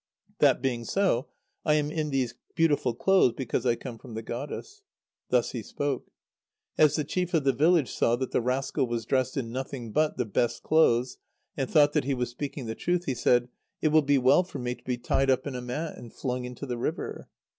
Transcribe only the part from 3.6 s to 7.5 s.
I come from the goddess." Thus he spoke. As the chief of